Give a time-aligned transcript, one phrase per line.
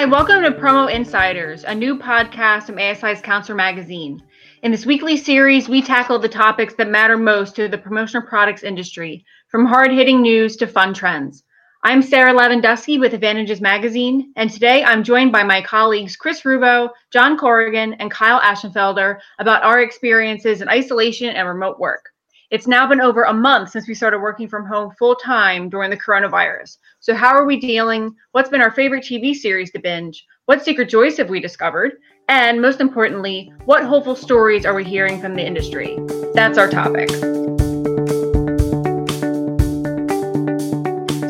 [0.00, 4.22] Hi, welcome to Promo Insiders, a new podcast from ASI's Counselor Magazine.
[4.62, 8.62] In this weekly series, we tackle the topics that matter most to the promotional products
[8.62, 11.44] industry, from hard hitting news to fun trends.
[11.84, 16.88] I'm Sarah Lewandowski with Advantages Magazine, and today I'm joined by my colleagues Chris Ruvo,
[17.12, 22.08] John Corrigan, and Kyle Aschenfelder about our experiences in isolation and remote work.
[22.50, 25.88] It's now been over a month since we started working from home full time during
[25.88, 26.78] the coronavirus.
[26.98, 28.12] So, how are we dealing?
[28.32, 30.26] What's been our favorite TV series to binge?
[30.46, 31.92] What secret joys have we discovered?
[32.28, 35.96] And most importantly, what hopeful stories are we hearing from the industry?
[36.34, 37.08] That's our topic.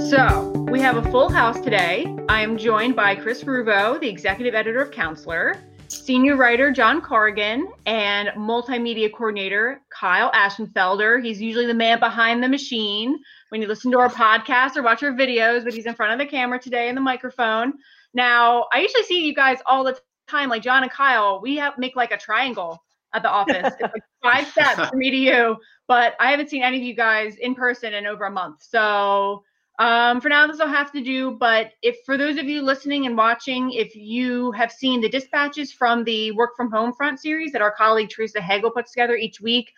[0.08, 2.06] So, we have a full house today.
[2.30, 5.56] I am joined by Chris Ruvo, the executive editor of Counselor,
[5.90, 11.22] senior writer John Corrigan and multimedia coordinator Kyle Aschenfelder.
[11.22, 13.18] He's usually the man behind the machine
[13.48, 16.18] when you listen to our podcast or watch our videos, but he's in front of
[16.18, 17.74] the camera today and the microphone.
[18.14, 21.40] Now, I usually see you guys all the time, like John and Kyle.
[21.42, 22.82] We have make like a triangle
[23.12, 23.74] at the office.
[23.80, 25.56] it's like five steps from me to you,
[25.88, 28.62] but I haven't seen any of you guys in person in over a month.
[28.62, 29.42] So
[29.80, 31.30] um, for now, this will have to do.
[31.30, 35.72] But if for those of you listening and watching, if you have seen the dispatches
[35.72, 39.40] from the work from home front series that our colleague Teresa Hegel puts together each
[39.40, 39.72] week,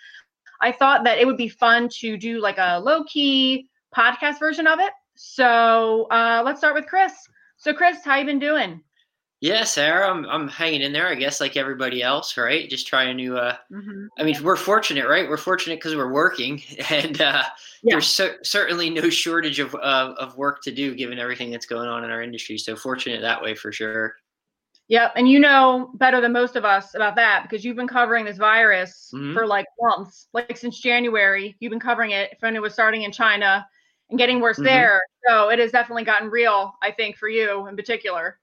[0.61, 4.67] I thought that it would be fun to do like a low key podcast version
[4.67, 4.93] of it.
[5.15, 7.13] So uh, let's start with Chris.
[7.57, 8.83] So Chris, how you been doing?
[9.43, 12.71] Yeah, Sarah, I'm I'm hanging in there, I guess, like everybody else, right?
[12.71, 13.37] Just trying to.
[13.37, 14.07] Uh, mm-hmm.
[14.17, 15.29] I mean, we're fortunate, right?
[15.29, 17.43] We're fortunate because we're working, and uh,
[17.83, 17.95] yeah.
[17.95, 21.89] there's cer- certainly no shortage of uh, of work to do given everything that's going
[21.89, 22.57] on in our industry.
[22.57, 24.15] So fortunate that way for sure.
[24.87, 28.25] Yep, and you know better than most of us about that because you've been covering
[28.25, 29.35] this virus mm-hmm.
[29.35, 31.57] for like months, like since January.
[31.59, 33.67] You've been covering it when it was starting in China
[34.09, 34.67] and getting worse mm-hmm.
[34.67, 35.03] there.
[35.27, 38.39] So it has definitely gotten real, I think, for you in particular.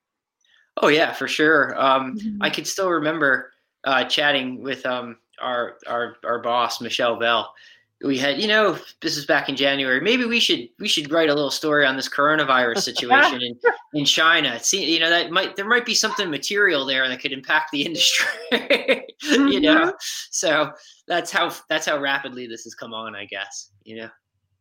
[0.81, 1.79] Oh yeah, for sure.
[1.79, 2.41] Um, mm-hmm.
[2.41, 3.51] I could still remember
[3.83, 7.53] uh, chatting with um, our our our boss Michelle Bell.
[8.01, 9.99] We had, you know, this is back in January.
[9.99, 13.59] Maybe we should we should write a little story on this coronavirus situation in,
[13.93, 14.57] in China.
[14.57, 17.81] See, you know, that might there might be something material there that could impact the
[17.85, 18.27] industry.
[18.53, 19.47] mm-hmm.
[19.47, 19.93] You know,
[20.31, 20.71] so
[21.07, 23.71] that's how that's how rapidly this has come on, I guess.
[23.83, 24.09] You know.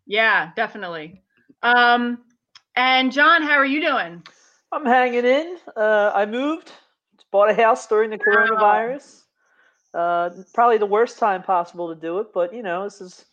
[0.07, 1.23] Yeah, definitely.
[1.63, 2.19] Um,
[2.75, 4.23] and John, how are you doing?
[4.73, 5.57] I'm hanging in.
[5.77, 6.73] Uh, I moved,
[7.31, 9.23] bought a house during the coronavirus.
[9.95, 13.25] Uh, probably the worst time possible to do it, but you know, this is.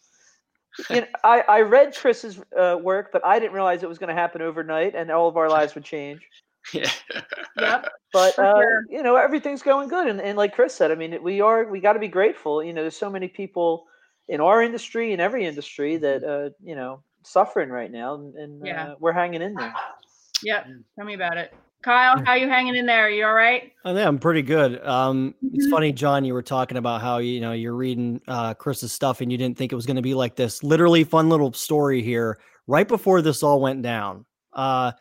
[0.89, 4.09] You know, I, I read Chris's uh, work, but I didn't realize it was going
[4.09, 6.21] to happen overnight, and all of our lives would change.
[6.73, 6.89] Yeah.
[7.59, 7.89] yep.
[8.11, 8.85] But uh, sure.
[8.89, 11.79] you know, everything's going good, and, and like Chris said, I mean, we are we
[11.79, 12.63] got to be grateful.
[12.63, 13.85] You know, there's so many people
[14.27, 18.65] in our industry and every industry that uh, you know suffering right now, and, and
[18.65, 18.87] yeah.
[18.87, 19.73] Uh, we're hanging in there.
[20.43, 20.67] Yep.
[20.97, 21.53] Tell me about it.
[21.85, 23.05] Kyle, how you hanging in there?
[23.05, 23.71] Are You all right?
[23.85, 24.83] I think I'm pretty good.
[24.83, 26.25] Um, it's funny, John.
[26.25, 29.55] You were talking about how you know you're reading uh, Chris's stuff and you didn't
[29.55, 30.63] think it was going to be like this.
[30.63, 32.39] Literally, fun little story here.
[32.65, 34.93] Right before this all went down, uh,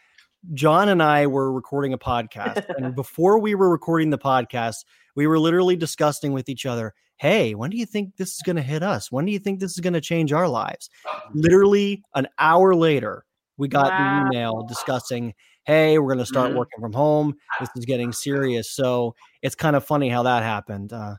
[0.53, 4.85] John and I were recording a podcast, and before we were recording the podcast,
[5.17, 6.93] we were literally discussing with each other.
[7.17, 9.11] Hey, when do you think this is going to hit us?
[9.11, 10.91] When do you think this is going to change our lives?
[11.33, 13.25] Literally an hour later,
[13.57, 14.29] we got wow.
[14.31, 15.35] the email discussing,
[15.65, 16.59] hey, we're going to start mm-hmm.
[16.59, 17.35] working from home.
[17.61, 18.71] This is getting serious.
[18.71, 20.93] So it's kind of funny how that happened.
[20.93, 21.17] Uh,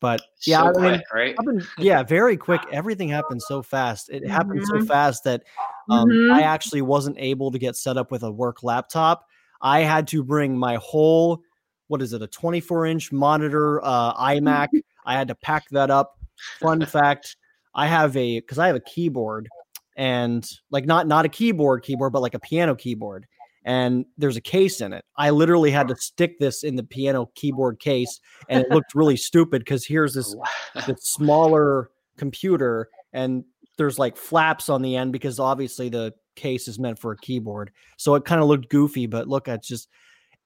[0.00, 1.36] but yeah, so I mean, quick, right?
[1.44, 2.60] Been, yeah, very quick.
[2.70, 4.10] Everything happened so fast.
[4.10, 4.32] It mm-hmm.
[4.32, 4.86] happened so mm-hmm.
[4.86, 5.42] fast that
[5.90, 6.34] um, mm-hmm.
[6.34, 9.26] I actually wasn't able to get set up with a work laptop.
[9.62, 11.40] I had to bring my whole,
[11.88, 14.68] what is it, a 24 inch monitor uh, iMac.
[15.06, 16.18] I had to pack that up.
[16.60, 17.36] Fun fact
[17.74, 19.48] I have a, because I have a keyboard
[19.96, 23.26] and like not not a keyboard keyboard but like a piano keyboard
[23.64, 27.30] and there's a case in it i literally had to stick this in the piano
[27.34, 30.34] keyboard case and it looked really stupid because here's this,
[30.86, 33.44] this smaller computer and
[33.78, 37.70] there's like flaps on the end because obviously the case is meant for a keyboard
[37.96, 39.88] so it kind of looked goofy but look it's just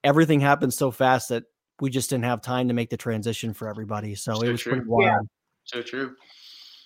[0.05, 1.43] everything happened so fast that
[1.81, 4.61] we just didn't have time to make the transition for everybody so, so it was
[4.61, 4.73] true.
[4.73, 5.19] pretty wild yeah.
[5.65, 6.15] so true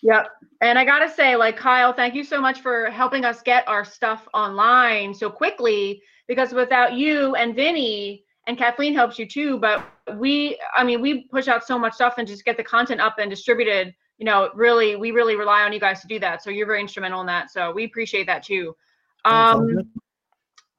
[0.05, 0.29] Yep.
[0.61, 3.67] And I got to say, like, Kyle, thank you so much for helping us get
[3.67, 9.59] our stuff online so quickly because without you and Vinny, and Kathleen helps you too,
[9.59, 9.83] but
[10.17, 13.17] we, I mean, we push out so much stuff and just get the content up
[13.19, 13.95] and distributed.
[14.19, 16.43] You know, really, we really rely on you guys to do that.
[16.43, 17.51] So you're very instrumental in that.
[17.51, 18.77] So we appreciate that too.
[19.25, 19.79] Um,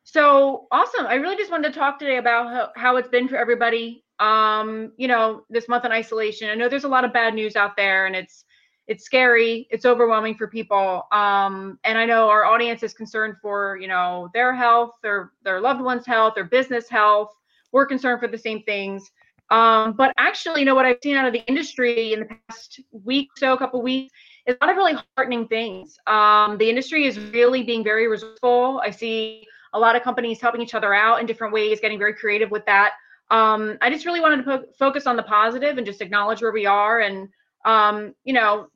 [0.04, 1.08] so awesome.
[1.08, 4.04] I really just wanted to talk today about how, how it's been for everybody.
[4.20, 6.52] Um, you know, this month in isolation.
[6.52, 8.46] I know there's a lot of bad news out there and it's,
[8.88, 13.78] it's scary it's overwhelming for people um, and i know our audience is concerned for
[13.82, 17.32] you know their health their their loved ones health their business health
[17.76, 19.12] we're concerned for the same things.
[19.52, 22.80] Um, but actually, you know what I've seen out of the industry in the past
[22.92, 24.14] week, so a couple weeks,
[24.48, 26.00] is a lot of really heartening things.
[26.08, 28.82] Um, the industry is really being very resourceful.
[28.84, 32.14] I see a lot of companies helping each other out in different ways, getting very
[32.14, 32.94] creative with that.
[33.30, 36.54] Um, I just really wanted to po- focus on the positive and just acknowledge where
[36.54, 37.28] we are and
[37.66, 38.68] um, you know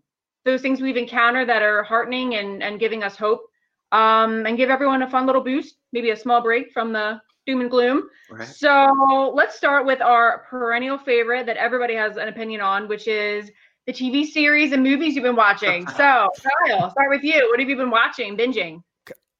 [0.50, 3.42] those things we've encountered that are heartening and and giving us hope
[3.92, 7.62] um, and give everyone a fun little boost, maybe a small break from the doom
[7.62, 8.10] and gloom.
[8.32, 8.48] Right.
[8.48, 13.50] So let's start with our perennial favorite that everybody has an opinion on, which is
[13.88, 15.88] the TV series and movies you've been watching.
[15.98, 16.30] so
[16.68, 17.48] Kyle, start with you.
[17.50, 18.84] What have you been watching, binging?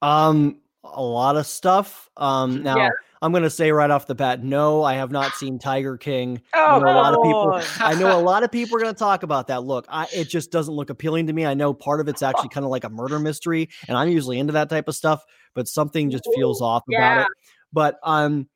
[0.02, 2.10] Um, a lot of stuff.
[2.18, 2.78] Um, now.
[2.78, 2.90] Yeah.
[3.22, 6.42] I'm going to say right off the bat, no, I have not seen Tiger King.
[6.54, 7.86] Oh, I know a lot of people.
[7.86, 9.64] I know a lot of people are going to talk about that.
[9.64, 11.46] Look, I, it just doesn't look appealing to me.
[11.46, 14.40] I know part of it's actually kind of like a murder mystery, and I'm usually
[14.40, 15.24] into that type of stuff,
[15.54, 16.98] but something just feels off yeah.
[17.14, 17.28] about it.
[17.74, 18.48] But um,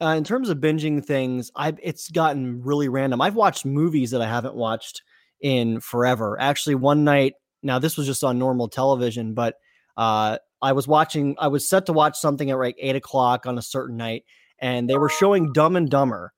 [0.00, 3.20] uh, in terms of binging things, I it's gotten really random.
[3.20, 5.02] I've watched movies that I haven't watched
[5.40, 6.36] in forever.
[6.40, 9.54] Actually, one night, now this was just on normal television, but
[9.96, 13.58] uh, I was watching, I was set to watch something at like eight o'clock on
[13.58, 14.24] a certain night,
[14.58, 16.32] and they were showing Dumb and Dumber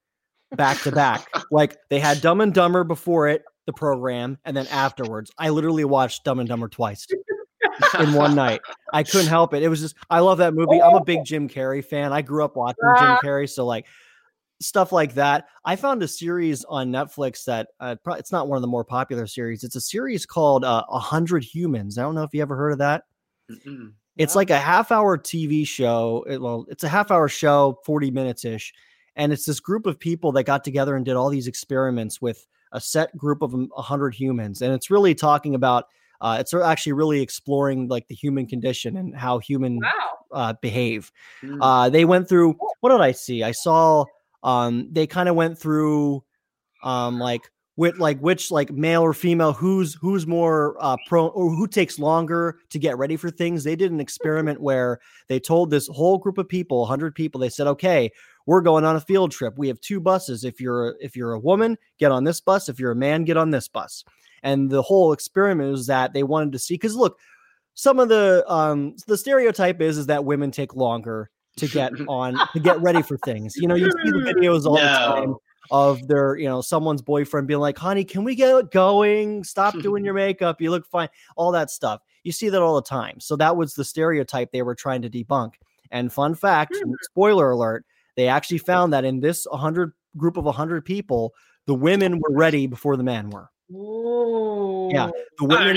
[0.56, 1.26] back to back.
[1.50, 5.30] like they had Dumb and Dumber before it, the program, and then afterwards.
[5.38, 7.06] I literally watched Dumb and Dumber twice
[7.98, 8.60] in one night.
[8.92, 9.62] I couldn't help it.
[9.62, 10.80] It was just, I love that movie.
[10.80, 12.12] I'm a big Jim Carrey fan.
[12.12, 13.16] I grew up watching Jim.
[13.22, 13.48] Carrey.
[13.48, 13.86] So, like,
[14.60, 15.46] stuff like that.
[15.64, 19.26] I found a series on Netflix that uh, it's not one of the more popular
[19.26, 19.64] series.
[19.64, 21.98] It's a series called uh, A uh, Hundred Humans.
[21.98, 23.04] I don't know if you ever heard of that.
[23.50, 23.92] Mm-mm.
[24.17, 26.25] It's like a half hour TV show.
[26.29, 28.73] It, well, it's a half hour show, 40 minutes ish.
[29.17, 32.47] And it's this group of people that got together and did all these experiments with
[32.73, 34.62] a set group of 100 humans.
[34.62, 35.87] And it's really talking about,
[36.20, 40.19] uh, it's actually really exploring like the human condition and how human wow.
[40.32, 41.11] uh, behave.
[41.43, 41.59] Mm.
[41.61, 43.43] Uh, they went through, what did I see?
[43.43, 44.05] I saw,
[44.43, 46.25] um, they kind of went through
[46.82, 51.50] um, like with like which like male or female who's who's more uh pro or
[51.50, 53.64] who takes longer to get ready for things.
[53.64, 57.48] They did an experiment where they told this whole group of people 100 people they
[57.48, 58.10] said okay
[58.46, 59.54] we're going on a field trip.
[59.56, 60.44] We have two buses.
[60.44, 62.69] If you're if you're a woman get on this bus.
[62.69, 64.04] If you're a man get on this bus.
[64.42, 67.18] And the whole experiment was that they wanted to see because look
[67.75, 72.38] some of the um the stereotype is is that women take longer to get on
[72.52, 73.54] to get ready for things.
[73.56, 74.82] You know you see the videos all no.
[74.82, 75.36] the time
[75.70, 79.44] of their, you know, someone's boyfriend being like, honey, can we get going?
[79.44, 80.61] Stop doing your makeup.
[80.61, 81.09] You look fine.
[81.37, 82.03] All that stuff.
[82.25, 83.20] You see that all the time.
[83.20, 85.55] So that was the stereotype they were trying to debunk.
[85.91, 86.93] And fun fact, mm-hmm.
[87.03, 87.85] spoiler alert,
[88.17, 91.35] they actually found that in this 100 group of 100 people,
[91.67, 93.49] the women were ready before the men were.
[93.73, 94.91] Ooh.
[94.93, 95.76] Yeah, the women.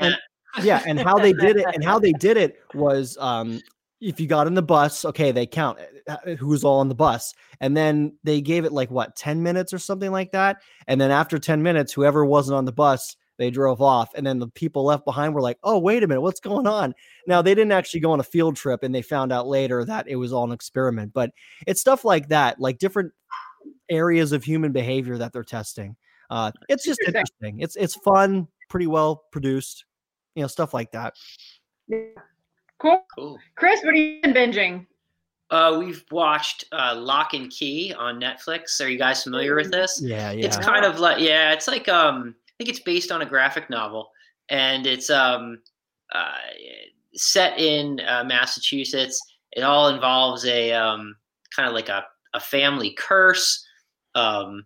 [0.00, 0.16] And,
[0.62, 3.60] yeah, and how they did it, and how they did it was um,
[4.00, 6.94] if you got in the bus, okay, they count uh, uh, who's all on the
[6.94, 7.34] bus.
[7.60, 10.62] And then they gave it like what, 10 minutes or something like that.
[10.86, 14.12] And then after 10 minutes, whoever wasn't on the bus, they drove off.
[14.14, 16.94] And then the people left behind were like, oh, wait a minute, what's going on?
[17.26, 20.08] Now, they didn't actually go on a field trip and they found out later that
[20.08, 21.12] it was all an experiment.
[21.12, 21.30] But
[21.66, 23.12] it's stuff like that, like different
[23.90, 25.96] areas of human behavior that they're testing.
[26.30, 27.60] Uh, it's just interesting.
[27.60, 29.84] It's it's fun, pretty well produced,
[30.36, 31.14] you know, stuff like that.
[31.88, 31.98] Yeah.
[32.80, 33.04] Cool.
[33.14, 33.38] Cool.
[33.56, 34.86] Chris, what are you binging?
[35.50, 38.80] Uh, we've watched uh, Locke and Key on Netflix.
[38.80, 40.00] Are you guys familiar with this?
[40.02, 40.46] Yeah, yeah.
[40.46, 43.68] It's kind of like yeah, it's like um, I think it's based on a graphic
[43.68, 44.10] novel,
[44.48, 45.58] and it's um,
[46.14, 46.32] uh,
[47.14, 49.20] set in uh, Massachusetts.
[49.52, 51.16] It all involves a um,
[51.54, 53.66] kind of like a a family curse,
[54.14, 54.64] um,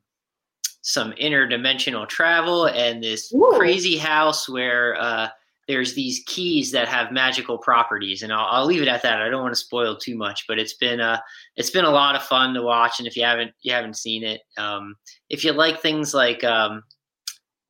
[0.82, 3.54] some interdimensional travel, and this Ooh.
[3.56, 5.28] crazy house where uh,
[5.66, 9.22] there's these keys that have magical properties and I'll, I'll, leave it at that.
[9.22, 11.22] I don't want to spoil too much but it's been a
[11.56, 14.24] it's been a lot of fun to watch and if you haven't you haven't seen
[14.24, 14.94] it um
[15.30, 16.82] if you like things like um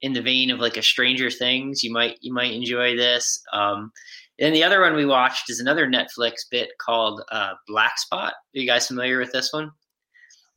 [0.03, 3.91] in the vein of like a stranger things you might you might enjoy this um
[4.39, 8.33] and the other one we watched is another netflix bit called uh black spot.
[8.33, 9.71] Are you guys familiar with this one?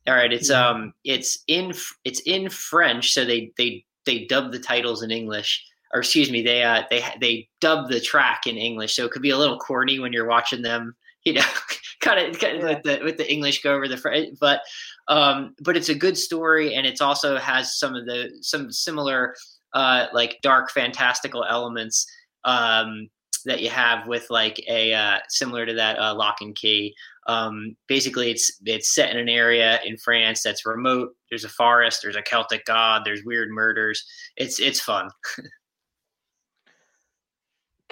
[0.06, 1.72] All right it's um it's in
[2.04, 6.42] it's in french so they they they dub the titles in english or excuse me,
[6.42, 9.58] they uh, they they dub the track in English, so it could be a little
[9.58, 11.42] corny when you're watching them, you know,
[12.00, 12.62] kind of, yeah.
[12.62, 14.60] with the with the English go over the French, but
[15.08, 19.34] um, but it's a good story, and it's also has some of the some similar
[19.74, 22.06] uh, like dark fantastical elements
[22.44, 23.08] um,
[23.44, 26.94] that you have with like a uh, similar to that uh, Locke and Key.
[27.26, 31.10] Um, basically, it's it's set in an area in France that's remote.
[31.30, 32.00] There's a forest.
[32.02, 33.02] There's a Celtic god.
[33.04, 34.04] There's weird murders.
[34.36, 35.10] It's it's fun.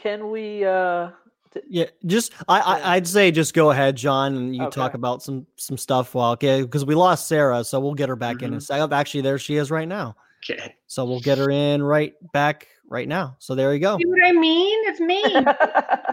[0.06, 1.10] can we uh
[1.68, 4.74] Yeah, just I, I I'd say just go ahead, John, and you Okay.
[4.80, 8.14] talk about some some stuff while okay because we lost Sarah, so we'll get her
[8.16, 8.56] back in Mhm.
[8.58, 8.92] a second.
[8.92, 10.14] Actually, there she is right now.
[10.48, 10.76] Okay.
[10.86, 13.36] So we'll get her in right back right now.
[13.40, 13.98] So there you go.
[13.98, 14.78] See what I mean?
[14.86, 15.44] It's me.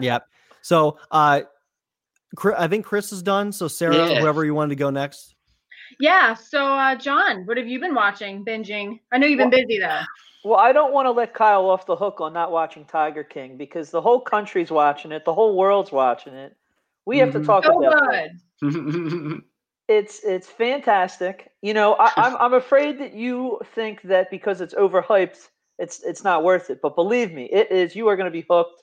[0.00, 0.26] Yep.
[0.62, 1.42] So uh,
[2.58, 3.52] I think Chris is done.
[3.52, 4.18] So Sarah, Yeah.
[4.20, 5.36] whoever you wanted to go next.
[6.00, 6.34] yeah.
[6.34, 8.98] So, uh, John, what have you been watching, binging?
[9.12, 10.00] I know you've been busy though.
[10.44, 13.56] Well, I don't want to let Kyle off the hook on not watching Tiger King
[13.56, 16.56] because the whole country's watching it, the whole world's watching it.
[17.06, 17.46] We have to Mhm.
[17.46, 18.32] talk So about it.
[19.88, 21.50] It's it's fantastic.
[21.60, 25.48] You know, I, I'm I'm afraid that you think that because it's overhyped,
[25.78, 26.80] it's it's not worth it.
[26.80, 27.94] But believe me, it is.
[27.94, 28.82] You are going to be hooked.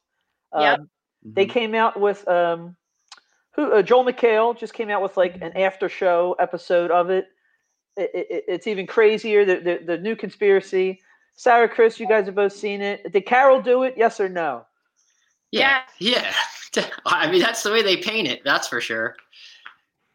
[0.55, 0.79] Yep.
[0.79, 0.89] Um,
[1.23, 2.75] They came out with um,
[3.55, 7.27] who uh, Joel McHale just came out with like an after show episode of it.
[7.97, 8.43] It, it.
[8.47, 9.43] It's even crazier.
[9.43, 10.99] The, the the new conspiracy.
[11.35, 13.11] Sarah, Chris, you guys have both seen it.
[13.11, 13.95] Did Carol do it?
[13.97, 14.65] Yes or no?
[15.51, 15.81] yeah.
[15.99, 16.33] Yeah.
[17.05, 18.41] I mean, that's the way they paint it.
[18.45, 19.15] That's for sure.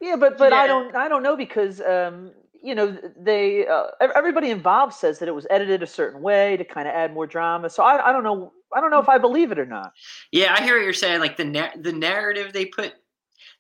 [0.01, 2.33] Yeah, but but I don't I don't know because um,
[2.63, 6.65] you know they uh, everybody involved says that it was edited a certain way to
[6.65, 7.71] kind of add more drama.
[7.71, 9.93] So I, I don't know I don't know if I believe it or not.
[10.33, 11.21] Yeah, I hear what you're saying.
[11.21, 12.95] Like the na- the narrative they put,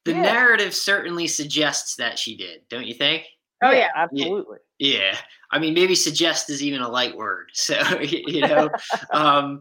[0.05, 0.23] the Yeah.
[0.23, 2.63] narrative certainly suggests that she did.
[2.69, 3.25] Don't you think?
[3.63, 3.89] Oh yeah.
[3.95, 4.59] absolutely.
[4.79, 5.17] Yeah,
[5.51, 7.51] I mean, maybe suggest is even a light word.
[7.55, 8.69] So you know,
[9.13, 9.61] um,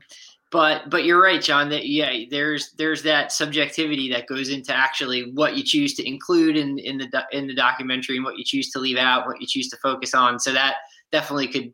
[0.51, 1.69] but but you're right, John.
[1.69, 6.57] That yeah, there's there's that subjectivity that goes into actually what you choose to include
[6.57, 9.39] in in the do- in the documentary and what you choose to leave out, what
[9.39, 10.39] you choose to focus on.
[10.39, 10.75] So that
[11.11, 11.73] definitely could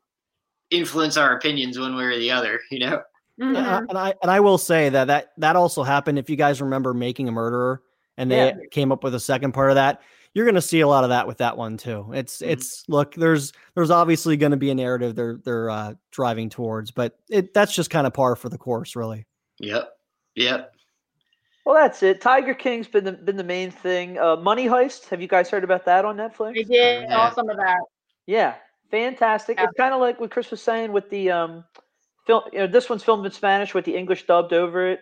[0.70, 2.60] influence our opinions one way or the other.
[2.70, 3.02] You know.
[3.40, 3.56] Mhm.
[3.56, 6.20] Yeah, and I and I will say that that that also happened.
[6.20, 7.82] If you guys remember making a murderer,
[8.18, 8.56] and they Yeah.
[8.72, 10.02] came up with a second part of that,
[10.34, 12.12] you're going to see a lot of that with that one too.
[12.14, 12.50] It's Mhm.
[12.52, 16.92] it's look, there's there's obviously going to be a narrative they're they're uh, driving towards,
[16.92, 19.26] but it that's just kind of par for the course, really.
[19.60, 19.90] Yep.
[20.36, 20.74] Yep.
[21.66, 22.22] Well, that's it.
[22.22, 24.18] Tiger King's been the been the main thing.
[24.18, 25.10] Uh, Money Heist.
[25.10, 26.50] Have you guys heard about that on Netflix?
[26.52, 27.30] I did Yeah.
[27.32, 27.80] saw of that.
[28.26, 28.56] Yeah,
[28.90, 29.58] fantastic.
[29.60, 29.66] Yeah.
[29.66, 31.64] It's kind of like what Chris was saying with the um,
[32.26, 32.44] film.
[32.54, 35.02] You know, this one's filmed in Spanish with the English dubbed over it.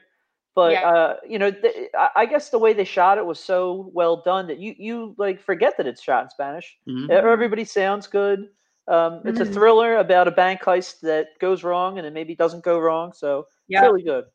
[0.56, 0.90] But Yeah.
[0.90, 4.22] uh, you know, th- I, I guess the way they shot it was so well
[4.24, 6.78] done that you you like forget that it's shot in Spanish.
[6.88, 7.10] Mhm.
[7.10, 8.50] E- Everybody sounds good.
[8.88, 9.54] Um, it's a Mhm.
[9.54, 13.14] thriller about a bank heist that goes wrong and it maybe doesn't go wrong.
[13.14, 13.82] So Yeah.
[13.82, 14.26] really good.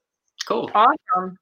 [0.47, 0.71] Cool.
[0.75, 1.37] Awesome.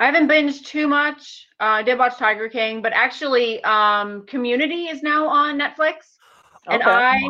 [0.00, 1.46] I haven't binged too much.
[1.60, 6.16] Uh, I did watch Tiger King, but actually, um, Community is now on Netflix,
[6.68, 6.90] and Okay.
[6.90, 7.20] I,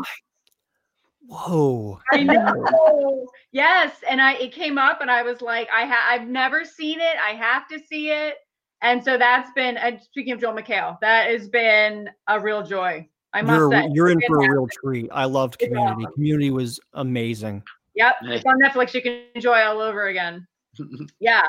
[1.27, 1.99] Whoa.
[2.13, 6.29] I know, yes, and I it came up, and I was like, I ha- I've
[6.29, 7.17] never seen it.
[7.25, 8.37] I have to see it,
[8.83, 9.77] and so that's been.
[9.77, 13.09] And speaking of Joel McHale, that has been a real joy.
[13.33, 15.09] I must You're say, you're in for a real treat.
[15.13, 16.05] I loved Community.
[16.05, 16.13] awesome.
[16.15, 17.63] Community was amazing.
[17.97, 18.37] Yep, Nice.
[18.37, 18.93] it's on Netflix.
[18.95, 20.47] You can enjoy all over again.
[21.21, 21.43] Yeah.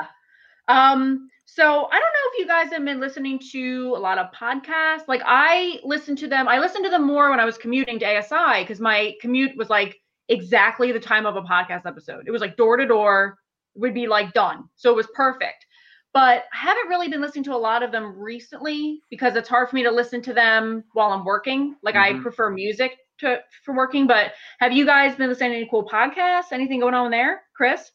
[0.68, 4.30] Um, so I don't know if you guys have been listening to a lot of
[4.32, 5.06] podcasts.
[5.08, 6.48] Like I listened to them.
[6.48, 9.70] I listened to them more when I was commuting to ASI because my commute was
[9.70, 9.96] like
[10.28, 12.24] exactly the time of a podcast episode.
[12.26, 13.38] It was like door to door,
[13.76, 14.64] would be like done.
[14.74, 15.64] So it was perfect.
[16.12, 19.68] But I haven't really been listening to a lot of them recently because it's hard
[19.68, 21.76] for me to listen to them while I'm working.
[21.82, 22.22] Like I Mhm.
[22.22, 24.06] prefer music to for working.
[24.06, 26.52] But have you guys been listening to any cool podcasts?
[26.52, 27.92] Anything going on there, Chris?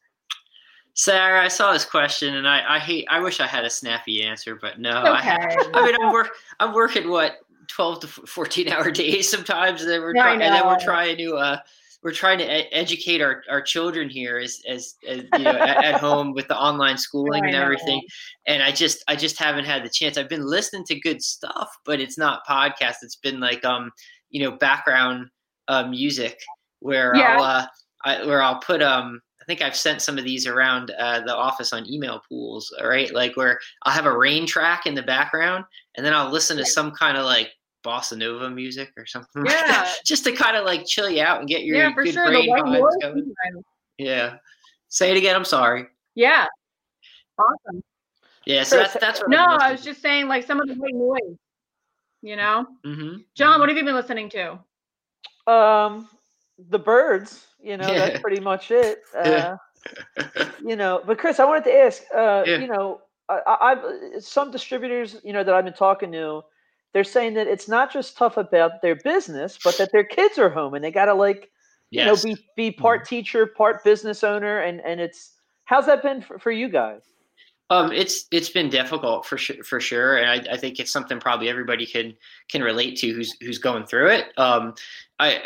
[0.93, 4.23] Sarah, I saw this question and I, I hate I wish I had a snappy
[4.23, 4.91] answer, but no.
[4.91, 5.69] I, Okay.
[5.73, 6.29] I mean I'm work
[6.59, 10.53] I'm working what 12 to 14 hour days sometimes and then we're I trying and
[10.53, 11.57] then we're trying to uh
[12.03, 12.45] we're trying to
[12.75, 16.57] educate our, our children here as, as, as you know at, at home with the
[16.57, 18.01] online schooling I and everything
[18.47, 21.69] and i just i just haven't had the chance i've been listening to good stuff
[21.85, 23.91] but it's not podcast it's been like um
[24.31, 25.27] you know background
[25.67, 26.39] uh, music
[26.79, 27.37] where Yeah.
[27.37, 27.65] i'll uh
[28.03, 31.35] I, where i'll put um I think I've sent some of these around uh, the
[31.35, 33.13] office on email pools, all right?
[33.13, 35.65] Like where I'll have a rain track in the background,
[35.95, 37.51] and then I'll listen to some kind of like
[37.83, 41.39] bossa nova music or something, like that, just to kind of like chill you out
[41.39, 42.27] and get your yeah, for good sure.
[42.27, 42.95] The brain white vibes noise.
[43.01, 43.35] going.
[43.43, 43.65] sometimes.
[43.97, 44.35] Yeah.
[44.87, 45.35] Say it again.
[45.35, 45.87] I'm sorry.
[46.15, 46.45] Yeah.
[47.37, 47.83] Awesome.
[48.45, 48.63] Yeah.
[48.63, 50.75] So Chris, that's that's what No, I'm I was just saying like some of the
[50.75, 51.37] white noise.
[52.21, 54.59] You know, hmm John, what have you been listening to?
[55.51, 56.07] Um,
[56.69, 57.47] the birds.
[57.63, 57.99] You know, Yeah.
[57.99, 58.99] that's pretty much it.
[59.15, 59.55] Uh, Yeah.
[60.63, 62.57] you know but chris i wanted to ask uh Yeah.
[62.59, 66.43] you know I, I i've some distributors you know that i've been talking to
[66.93, 70.51] they're saying that it's not just tough about their business but that their kids are
[70.51, 71.49] home and they gotta like
[71.89, 75.31] you know be be part teacher part business owner and and it's
[75.65, 77.01] how's that been for, for you guys
[77.71, 81.19] Um, it's it's been difficult for sure, for sure, and I, I think it's something
[81.21, 82.13] probably everybody can
[82.49, 84.25] can relate to who's who's going through it.
[84.37, 84.75] Um,
[85.19, 85.45] I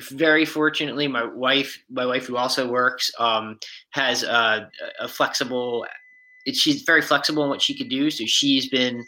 [0.00, 3.58] very fortunately, my wife, my wife who also works, um,
[3.90, 4.70] has a,
[5.00, 5.86] a flexible
[6.52, 8.10] she's very flexible in what she could do.
[8.10, 9.04] So she's been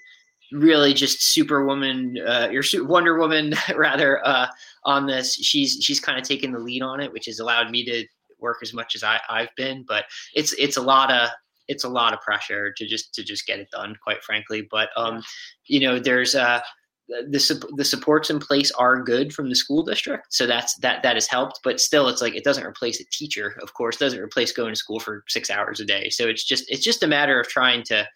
[0.52, 4.46] really just superwoman uh, your wonder woman rather uh,
[4.84, 5.34] on this.
[5.34, 8.06] She's she's kind of taken the lead on it which has allowed me to
[8.40, 9.84] work as much as I, i've been.
[9.88, 11.30] But it's it's a lot of
[11.66, 14.68] it's a lot of pressure to just to just get it done quite frankly.
[14.70, 15.22] But um
[15.66, 16.60] you know there's uh
[17.08, 21.16] the the supports in place are good from the school district, so that's that that
[21.16, 21.60] has helped.
[21.62, 23.56] But still, it's like it doesn't replace a teacher.
[23.62, 26.08] Of course, doesn't replace going to school for six hours a day.
[26.10, 28.06] So it's just it's just a matter of trying to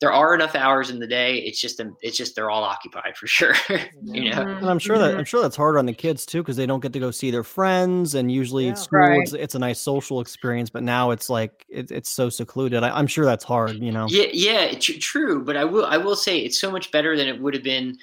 [0.00, 1.38] there are enough hours in the day.
[1.38, 3.54] It's just it's just they're all occupied for sure.
[4.02, 4.58] you know, mm-hmm.
[4.58, 6.80] and I'm sure that I'm sure that's hard on the kids too because they don't
[6.80, 9.20] get to go see their friends, and usually yeah, school right.
[9.22, 10.70] it's, it's, a nice social experience.
[10.70, 12.84] But now it's like it, it's so secluded.
[12.84, 13.82] I, am sure that's hard.
[13.82, 14.06] You know.
[14.08, 15.44] Yeah, yeah, tr- true.
[15.44, 17.90] But I will I will say it's so much better than it would have been
[17.90, 17.96] f-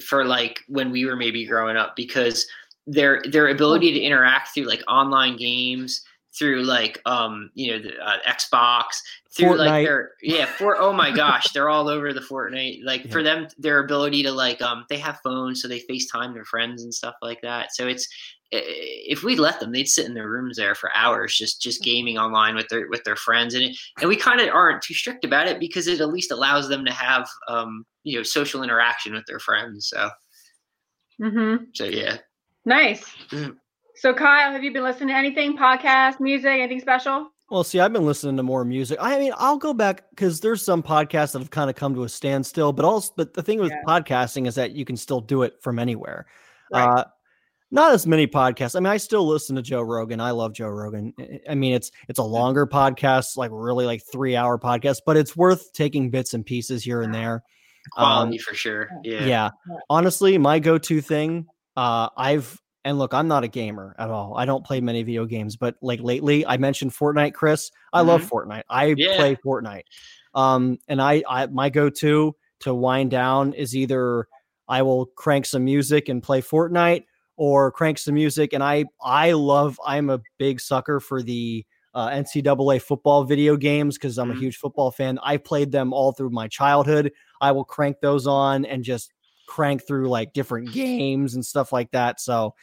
[0.00, 2.46] for like when we were maybe growing up because
[2.86, 6.02] their their ability to interact through like online games
[6.36, 8.96] through like um you know the uh, Xbox
[9.30, 9.58] through Fortnite.
[9.58, 13.10] like their yeah for oh my gosh they're all over the Fortnite like yeah.
[13.10, 16.82] for them their ability to like um they have phones so they FaceTime their friends
[16.82, 18.08] and stuff like that so it's
[18.50, 21.84] if we let them they'd sit in their rooms there for hours just just mm.
[21.84, 24.94] gaming online with their with their friends and it, and we kind of aren't too
[24.94, 28.62] strict about it because it at least allows them to have um you know social
[28.62, 30.10] interaction with their friends so
[31.20, 31.64] mm-hmm.
[31.72, 32.18] so yeah
[32.64, 33.56] nice mm.
[33.96, 37.30] So, Kyle, have you been listening to anything, podcast, music, anything special?
[37.50, 38.98] Well, see, I've been listening to more music.
[39.00, 42.02] I mean, I'll go back because there's some podcasts that have kind of come to
[42.02, 42.72] a standstill.
[42.72, 43.82] But also, but the thing with yeah.
[43.86, 46.26] podcasting is that you can still do it from anywhere.
[46.72, 46.84] Right.
[46.84, 47.04] Uh,
[47.74, 48.76] not as many podcasts.
[48.76, 50.20] I mean, I still listen to Joe Rogan.
[50.20, 51.12] I love Joe Rogan.
[51.48, 55.36] I mean, it's it's a longer podcast, like really like three hour podcast, but it's
[55.36, 57.42] worth taking bits and pieces here and there.
[57.90, 58.88] Quality um, for sure.
[59.02, 59.26] Yeah.
[59.26, 59.50] Yeah.
[59.90, 61.46] Honestly, my go to thing.
[61.76, 64.36] Uh, I've and look, I'm not a gamer at all.
[64.36, 67.72] I don't play many video games, but like lately, I mentioned Fortnite, Chris.
[67.92, 68.08] I mm-hmm.
[68.08, 68.62] love Fortnite.
[68.70, 69.16] I yeah.
[69.16, 69.84] play Fortnite.
[70.34, 74.28] Um, and I, I my go-to to wind down is either
[74.68, 77.04] I will crank some music and play Fortnite,
[77.36, 78.52] or crank some music.
[78.52, 79.78] And I, I love.
[79.84, 84.38] I'm a big sucker for the uh, NCAA football video games because I'm mm-hmm.
[84.38, 85.18] a huge football fan.
[85.22, 87.12] I played them all through my childhood.
[87.40, 89.12] I will crank those on and just
[89.46, 92.20] crank through like different games and stuff like that.
[92.20, 92.54] So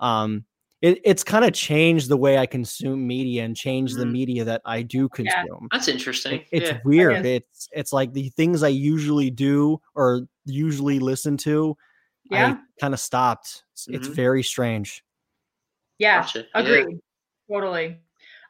[0.00, 0.44] um
[0.82, 4.00] it, it's kind of changed the way I consume media and changed mm-hmm.
[4.00, 5.34] the media that I do consume.
[5.62, 6.40] Yeah, that's interesting.
[6.40, 6.78] It, it's yeah.
[6.84, 7.24] weird.
[7.24, 11.76] It's it's like the things I usually do or usually listen to,
[12.30, 12.56] yeah.
[12.58, 13.64] I kind of stopped.
[13.72, 13.94] It's, mm-hmm.
[13.94, 15.04] it's, very strange.
[15.98, 16.44] Yeah, gotcha.
[16.54, 16.86] agreed.
[17.48, 17.54] Yeah.
[17.54, 17.98] Totally.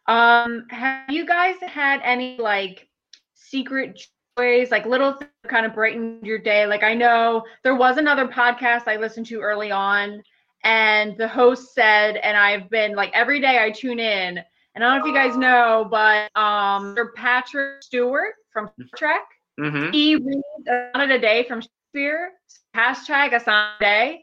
[0.08, 2.88] Um, have you guys had any like
[3.34, 4.00] secret
[4.36, 6.66] ways, like little things kind of brighten your day.
[6.66, 10.22] Like I know there was another podcast I listened to early on,
[10.64, 14.38] and the host said, and I've been like every day I tune in,
[14.74, 19.24] and I don't know if you guys know, but um, Patrick Stewart from Trek,
[19.58, 19.90] mm-hmm.
[19.92, 21.62] he reads a sonnet a day from
[21.96, 22.32] Shakespeare.
[22.76, 24.20] Hashtag a sonnet.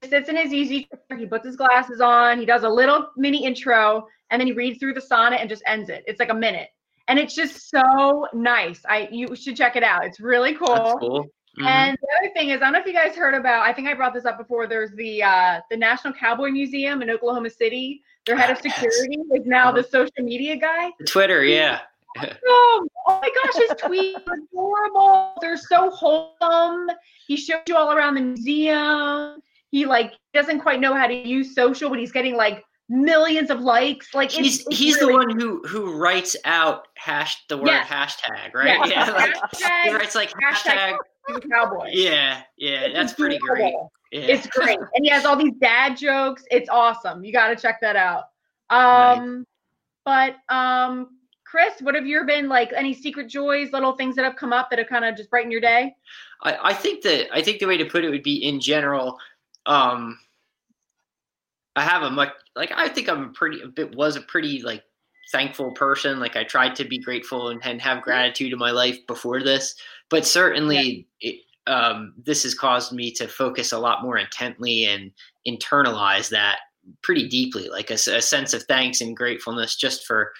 [0.00, 3.10] He sits in his easy chair, he puts his glasses on, he does a little
[3.16, 6.02] mini intro, and then he reads through the sonnet and just ends it.
[6.06, 6.68] It's like a minute
[7.08, 8.80] and it's just so nice.
[8.88, 10.04] I you should check it out.
[10.04, 10.74] It's really cool.
[10.74, 11.24] That's cool.
[11.58, 11.66] Mm-hmm.
[11.66, 13.66] And the other thing is, I don't know if you guys heard about.
[13.66, 14.66] I think I brought this up before.
[14.66, 18.02] There's the uh, the National Cowboy Museum in Oklahoma City.
[18.24, 20.90] Their head of ah, security is now the social media guy.
[21.06, 21.80] Twitter, yeah.
[22.46, 25.34] oh, my gosh, his tweets are adorable.
[25.40, 26.90] They're so wholesome.
[27.26, 29.40] He shows you all around the museum.
[29.70, 33.60] He like doesn't quite know how to use social, but he's getting like millions of
[33.60, 34.14] likes.
[34.14, 37.68] Like he's it's, it's he's really the one who who writes out hash the word
[37.68, 37.88] yes.
[37.88, 38.88] hashtag, right?
[38.88, 40.96] Yeah, yeah like, hashtag, he writes like hashtag,
[41.28, 41.88] hashtag cowboy.
[41.90, 43.74] Yeah, yeah, it's that's pretty great.
[44.12, 44.20] Yeah.
[44.20, 46.44] It's great, and he has all these dad jokes.
[46.50, 47.24] It's awesome.
[47.24, 48.24] You got to check that out.
[48.68, 49.46] Um,
[50.04, 51.18] but um,
[51.52, 52.72] Chris, what have your been like?
[52.74, 55.52] Any secret joys, little things that have come up that have kind of just brightened
[55.52, 55.94] your day?
[56.42, 59.18] I, I think that I think the way to put it would be in general.
[59.66, 60.18] Um,
[61.76, 64.62] I have a much like I think I'm a pretty a bit was a pretty
[64.62, 64.82] like
[65.30, 66.20] thankful person.
[66.20, 69.74] Like I tried to be grateful and, and have gratitude in my life before this,
[70.08, 71.32] but certainly yeah.
[71.32, 75.10] it, um, this has caused me to focus a lot more intently and
[75.46, 76.60] internalize that
[77.02, 80.32] pretty deeply, like a, a sense of thanks and gratefulness just for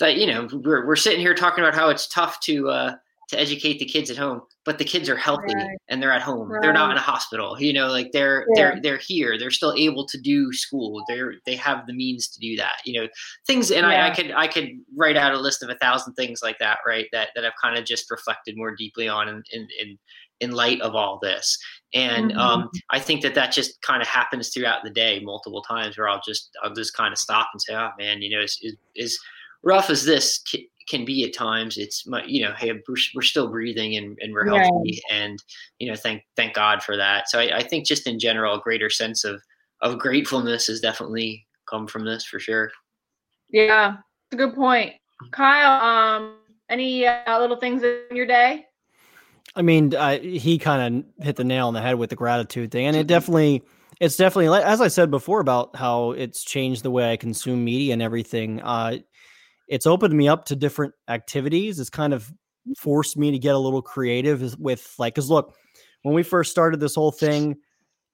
[0.00, 0.16] that.
[0.16, 2.94] You know, we're we're sitting here talking about how it's tough to uh,
[3.30, 5.78] to educate the kids at home but the kids are healthy right.
[5.88, 6.60] and they're at home right.
[6.60, 8.72] they're not in a hospital you know like they're yeah.
[8.72, 12.40] they're they're here they're still able to do school they're they have the means to
[12.40, 13.08] do that you know
[13.46, 14.04] things and yeah.
[14.04, 16.78] I, I could i could write out a list of a thousand things like that
[16.86, 19.98] right that that i've kind of just reflected more deeply on in in, in
[20.40, 21.58] in light of all this
[21.94, 22.38] and mm-hmm.
[22.38, 26.08] um, i think that that just kind of happens throughout the day multiple times where
[26.08, 28.76] i'll just i'll just kind of stop and say oh man you know is, is,
[28.96, 29.20] is
[29.62, 30.42] rough as this
[30.88, 34.32] can be at times, it's my, you know, hey, we're, we're still breathing and, and
[34.32, 35.16] we're healthy, yeah.
[35.16, 35.42] and
[35.78, 37.28] you know, thank thank God for that.
[37.28, 39.40] So I, I think just in general, a greater sense of
[39.82, 42.70] of gratefulness has definitely come from this for sure.
[43.50, 44.94] Yeah, it's a good point,
[45.30, 45.80] Kyle.
[45.80, 46.36] Um,
[46.68, 48.66] any uh, little things in your day?
[49.56, 52.70] I mean, uh, he kind of hit the nail on the head with the gratitude
[52.70, 53.62] thing, and it definitely,
[54.00, 57.92] it's definitely, as I said before about how it's changed the way I consume media
[57.92, 58.60] and everything.
[58.60, 58.98] Uh,
[59.70, 61.78] it's opened me up to different activities.
[61.78, 62.30] It's kind of
[62.76, 65.56] forced me to get a little creative with like, because look,
[66.02, 67.56] when we first started this whole thing,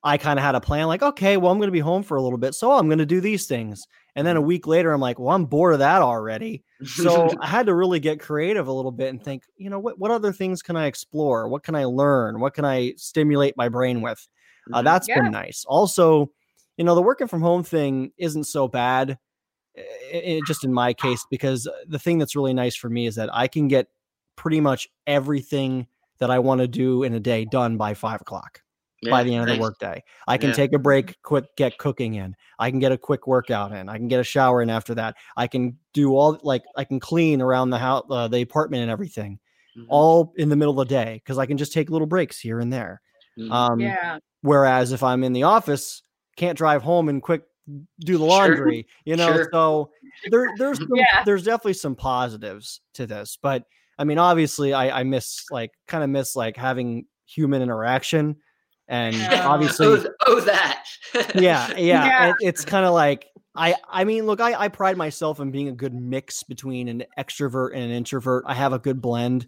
[0.05, 2.19] I kind of had a plan like, okay, well, I'm going to be home for
[2.19, 2.55] a little bit.
[2.55, 3.87] So I'm going to do these things.
[4.15, 4.49] And then a mm-hmm.
[4.49, 6.63] week later, I'm like, well, I'm bored of that already.
[6.85, 9.99] So I had to really get creative a little bit and think, you know, what,
[9.99, 11.49] what other things can I explore?
[11.49, 12.39] What can I learn?
[12.39, 14.29] What can I stimulate my brain with?
[14.73, 14.85] Uh, mm-hmm.
[14.85, 15.23] that's yeah.
[15.23, 15.65] been nice.
[15.67, 16.31] Also,
[16.77, 19.19] you know, the working from home thing isn't so bad,
[19.77, 23.35] it, just in my case, because the thing that's really nice for me is that
[23.35, 23.89] I can get
[24.37, 25.87] pretty much everything
[26.19, 28.63] that I want to do in a day done by five o'clock
[29.03, 30.03] yeah, by the end of the workday.
[30.27, 30.57] I can yeah.
[30.57, 32.35] take a break, quick get cooking in.
[32.59, 33.89] I can get a quick workout in.
[33.89, 35.17] I can get a shower in after that.
[35.37, 38.91] I can do all like I can clean around the house, uh, the apartment, and
[38.91, 39.39] everything,
[39.77, 39.87] mm-hmm.
[39.89, 42.61] all in the middle of the day because I can just take little breaks here
[42.61, 43.01] and there.
[43.39, 43.53] Mm-hmm.
[43.53, 44.19] Um, yeah.
[44.43, 46.03] Whereas if I'm in the office,
[46.37, 47.43] can't drive home and quick
[48.01, 49.03] do the laundry, sure.
[49.05, 49.35] you know.
[49.35, 49.49] Sure.
[49.53, 49.91] So
[50.31, 51.25] there, there's some, yeah.
[51.25, 53.65] there's definitely some positives to this, but
[53.99, 58.37] I mean, obviously, I, I miss like kind of miss like having human interaction
[58.89, 60.85] and obviously oh, oh that
[61.35, 62.29] yeah yeah, yeah.
[62.31, 65.69] It, it's kind of like i i mean look I, I pride myself in being
[65.69, 69.47] a good mix between an extrovert and an introvert i have a good blend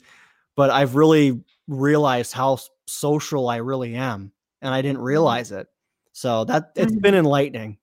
[0.56, 5.06] but i've really realized how social i really am and i didn't mm-hmm.
[5.06, 5.68] realize it
[6.12, 7.18] so that it's been mm-hmm.
[7.18, 7.78] enlightening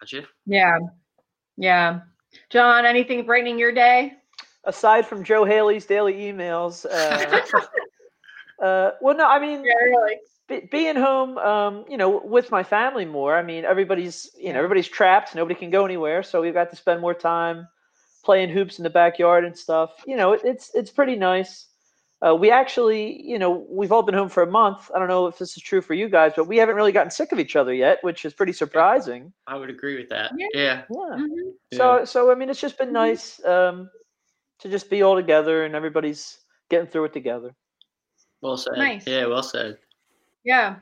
[0.00, 0.78] gotcha yeah
[1.56, 2.00] yeah
[2.50, 4.12] john anything brightening your day
[4.64, 7.40] aside from joe haley's daily emails uh,
[8.64, 10.16] uh well no i mean yeah, really
[10.70, 13.36] being home, um, you know, with my family more.
[13.36, 15.34] I mean, everybody's, you know, everybody's trapped.
[15.34, 17.66] Nobody can go anywhere, so we've got to spend more time
[18.24, 19.90] playing hoops in the backyard and stuff.
[20.06, 21.66] You know, it, it's it's pretty nice.
[22.22, 24.90] Uh, we actually, you know, we've all been home for a month.
[24.94, 27.10] I don't know if this is true for you guys, but we haven't really gotten
[27.10, 29.32] sick of each other yet, which is pretty surprising.
[29.46, 30.32] I would agree with that.
[30.36, 30.46] Yeah.
[30.54, 30.82] Yeah.
[30.90, 31.16] yeah.
[31.16, 31.50] Mm-hmm.
[31.74, 32.94] So, so I mean, it's just been mm-hmm.
[32.94, 33.90] nice um,
[34.60, 36.38] to just be all together and everybody's
[36.70, 37.54] getting through it together.
[38.40, 38.78] Well said.
[38.78, 39.06] Nice.
[39.06, 39.26] Yeah.
[39.26, 39.76] Well said.
[40.42, 40.76] Yeah.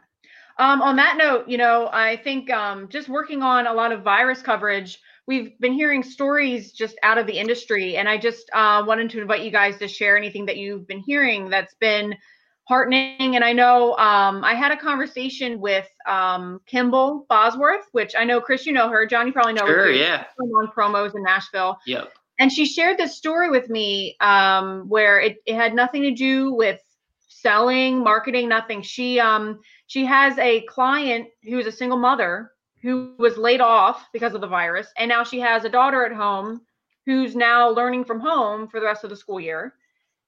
[0.58, 4.02] Um, on that note, you know, I think um, just working on a lot of
[4.02, 8.84] virus coverage, we've been hearing stories just out of the industry, and I just uh,
[8.86, 12.14] wanted to invite you guys to share anything that you've been hearing that's been
[12.66, 13.36] heartening.
[13.36, 18.40] And I know um, I had a conversation with um, Kimball Bosworth, which I know
[18.40, 19.06] Chris, you know her.
[19.06, 19.90] John, you probably know sure, her.
[19.90, 20.24] Yeah.
[20.38, 21.78] On promos in Nashville.
[21.86, 22.12] Yep.
[22.38, 26.52] And she shared this story with me um, where it, it had nothing to do
[26.52, 26.80] with
[27.28, 28.82] selling, marketing, nothing.
[28.82, 32.50] She um she has a client who's a single mother
[32.84, 36.12] who was laid off because of the virus, and now she has a daughter at
[36.12, 36.60] home
[37.06, 39.74] who's now learning from home for the rest of the school year.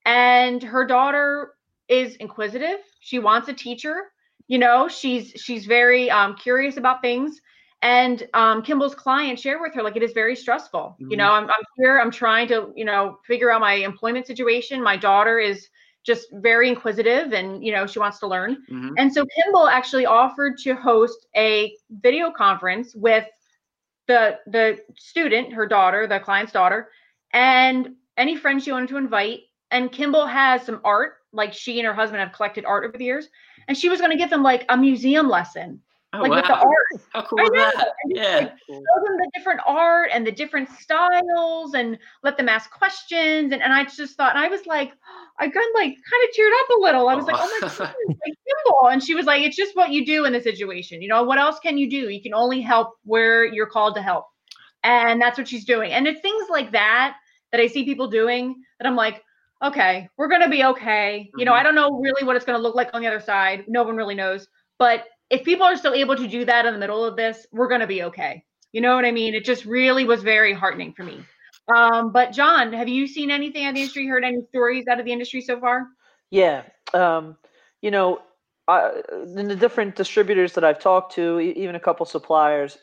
[0.04, 1.52] And her daughter
[1.88, 2.78] is inquisitive.
[3.00, 4.04] She wants a teacher.
[4.48, 7.40] You know, she's she's very um, curious about things.
[7.82, 10.96] And um, Kimball's client shared with her like it is very stressful.
[11.00, 11.10] Mm-hmm.
[11.10, 12.00] You know, I'm, I'm here.
[12.00, 14.82] I'm trying to you know figure out my employment situation.
[14.82, 15.68] My daughter is
[16.06, 18.56] just very inquisitive and you know she wants to learn.
[18.70, 18.94] Mm-hmm.
[18.96, 23.26] and so kimball actually offered to host a video conference with
[24.06, 26.90] the the student her daughter the client's daughter
[27.32, 29.40] and any friends she wanted to invite.
[29.70, 33.04] And kimball has some art like she and her husband have collected art over the
[33.04, 33.28] years.
[33.68, 35.80] And she was going to give them like a museum lesson
[36.18, 36.36] Oh, like wow.
[36.36, 37.08] with the art.
[37.12, 37.88] How cool is that?
[38.08, 38.36] Yeah.
[38.36, 43.52] Like, show them the different art and the different styles and let them ask questions.
[43.52, 44.92] And, and I just thought, and I was like,
[45.38, 47.08] I got like kind of teared up a little.
[47.08, 48.88] I was like, oh my God, like simple.
[48.88, 51.02] And she was like, it's just what you do in the situation.
[51.02, 52.08] You know, what else can you do?
[52.08, 54.26] You can only help where you're called to help.
[54.82, 55.92] And that's what she's doing.
[55.92, 57.16] And it's things like that
[57.52, 59.22] that I see people doing that I'm like,
[59.62, 61.30] okay, we're going to be okay.
[61.36, 61.60] You know, mm-hmm.
[61.60, 63.64] I don't know really what it's going to look like on the other side.
[63.68, 64.48] No one really knows.
[64.78, 67.68] But if people are still able to do that in the middle of this, we're
[67.68, 68.44] going to be okay.
[68.72, 69.34] You know what I mean?
[69.34, 71.24] It just really was very heartening for me.
[71.74, 74.06] Um, but John, have you seen anything out of the industry?
[74.06, 75.86] Heard any stories out of the industry so far?
[76.30, 76.62] Yeah,
[76.94, 77.36] um,
[77.80, 78.20] you know,
[78.68, 78.92] I,
[79.36, 82.78] in the different distributors that I've talked to, even a couple suppliers,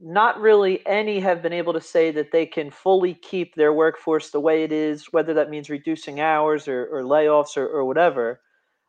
[0.00, 4.30] not really any have been able to say that they can fully keep their workforce
[4.30, 8.40] the way it is, whether that means reducing hours or, or layoffs or, or whatever.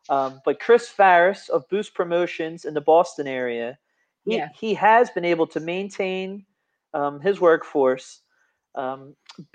[0.08, 3.78] Um, but Chris Farris of Boost Promotions in the Boston area,
[4.24, 4.48] he, yeah.
[4.58, 6.44] he has been able to maintain
[6.94, 8.20] um, his workforce.
[8.74, 9.14] Um,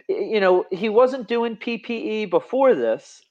[0.10, 3.22] you know, he wasn't doing PPE before this,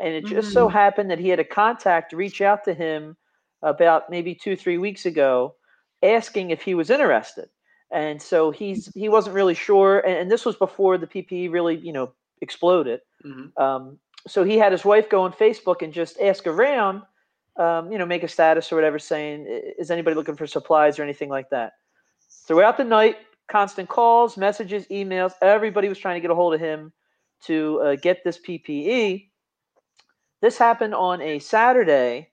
[0.00, 0.54] and it just mm-hmm.
[0.54, 3.16] so happened that he had a contact reach out to him
[3.62, 5.54] about maybe two, three weeks ago,
[6.02, 7.48] asking if he was interested.
[7.90, 11.76] And so he's he wasn't really sure, and, and this was before the PPE really,
[11.76, 13.00] you know, exploded.
[13.24, 13.62] Mm-hmm.
[13.62, 17.02] Um, so he had his wife go on Facebook and just ask around,
[17.58, 19.46] um, you know, make a status or whatever, saying,
[19.78, 21.72] "Is anybody looking for supplies or anything like that?"
[22.46, 23.16] Throughout the night,
[23.48, 25.32] constant calls, messages, emails.
[25.42, 26.92] Everybody was trying to get a hold of him
[27.46, 29.28] to uh, get this PPE.
[30.40, 32.30] This happened on a Saturday.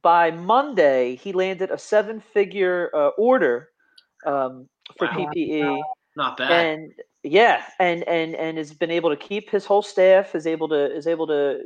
[0.00, 3.68] By Monday, he landed a seven-figure uh, order
[4.24, 5.30] um, for wow.
[5.34, 5.80] PPE.
[6.16, 6.50] Not bad.
[6.50, 10.34] And yeah, and and and has been able to keep his whole staff.
[10.34, 11.60] Is able to is able to.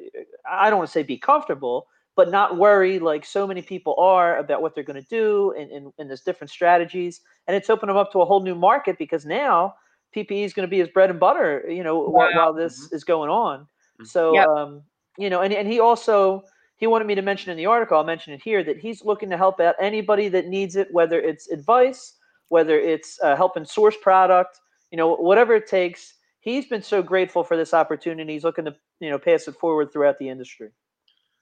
[0.50, 4.38] I don't want to say be comfortable, but not worry like so many people are
[4.38, 7.90] about what they're going to do and, and, and there's different strategies and it's opened
[7.90, 9.74] them up to a whole new market because now
[10.16, 12.08] ppe is going to be his bread and butter you know wow.
[12.08, 12.96] while, while, this mm-hmm.
[12.96, 14.04] is going on mm-hmm.
[14.04, 14.48] so yep.
[14.48, 14.82] um,
[15.18, 16.42] you know and, and he also
[16.78, 19.30] he wanted me to mention in the article i'll mention it here that he's looking
[19.30, 22.14] to help out anybody that needs it whether it's advice
[22.48, 27.42] whether it's uh, helping source product you know whatever it takes he's been so grateful
[27.42, 30.70] for this opportunity he's looking to you know pass it forward throughout the industry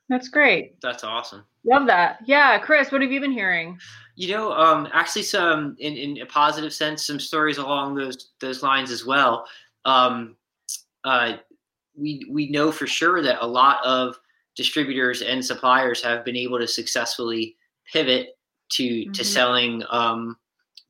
[0.09, 0.81] that's great.
[0.83, 1.45] That's awesome.
[1.65, 2.19] Love that.
[2.27, 3.79] Yeah, Chris, what have you been hearing?
[4.17, 8.63] You know, um, actually, some in, in a positive sense, some stories along those those
[8.63, 9.47] lines as well.
[9.87, 10.37] Um,
[11.05, 11.37] uh,
[11.97, 14.19] we we know for sure that a lot of
[14.57, 17.57] distributors and suppliers have been able to successfully
[17.91, 18.39] pivot
[18.73, 19.13] to mm-hmm.
[19.13, 20.37] to selling um,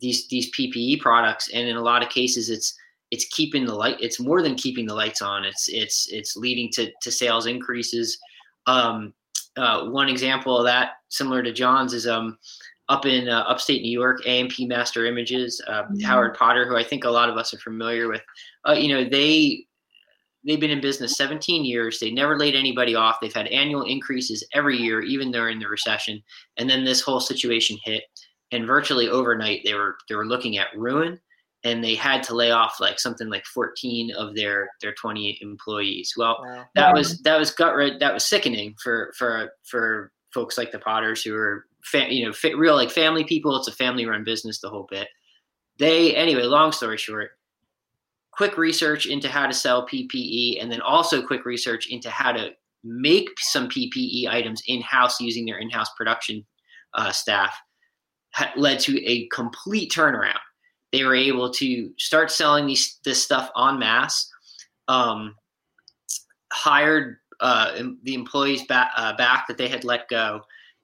[0.05, 2.75] these these PPE products, and in a lot of cases, it's
[3.11, 3.97] it's keeping the light.
[4.01, 5.45] It's more than keeping the lights on.
[5.45, 8.19] It's it's it's leading to to sales increases
[8.67, 9.13] um,
[9.57, 12.39] uh, one example of that, similar to John's, is um,
[12.89, 16.01] up in uh, upstate New York, A&P Master Images, uh, mm-hmm.
[16.01, 18.23] Howard Potter, who I think a lot of us are familiar with.
[18.69, 19.67] Uh, you know, they
[20.47, 21.99] they've been in business 17 years.
[21.99, 23.19] They never laid anybody off.
[23.21, 26.23] They've had annual increases every year, even during the recession.
[26.59, 28.03] And then this whole situation hit,
[28.53, 31.21] and virtually overnight, they were they were looking at ruin
[31.65, 36.13] and they had to lay off like something like 14 of their their 20 employees.
[36.17, 36.65] Well, wow.
[36.75, 41.23] that was that was gut that was sickening for for for folks like the Potters
[41.23, 43.57] who are fa- you know fa- real like family people.
[43.57, 45.09] It's a family run business, the whole bit.
[45.79, 46.43] They anyway.
[46.43, 47.31] Long story short,
[48.31, 52.51] quick research into how to sell PPE, and then also quick research into how to
[52.85, 56.45] make some PPE items in house using their in house production
[56.93, 57.74] uh, staff ha-
[58.57, 60.39] led to a complete turnaround
[60.95, 64.31] they were able to start selling these this stuff en masse.
[64.87, 65.35] Um,
[66.53, 70.43] hired uh, the employees back, uh, back that they had let go,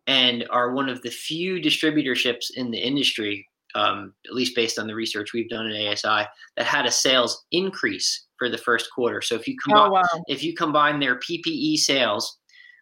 [0.09, 4.89] and are one of the few distributorships in the industry, um, at least based on
[4.89, 9.23] the research we've done at ASI, that had a sales increase for the first quarter.
[9.23, 10.23] So if you combine oh, wow.
[10.27, 12.39] if you combine their PPE sales